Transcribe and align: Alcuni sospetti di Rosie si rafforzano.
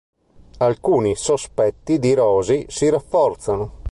Alcuni 0.57 1.15
sospetti 1.15 1.99
di 1.99 2.15
Rosie 2.15 2.65
si 2.69 2.89
rafforzano. 2.89 3.81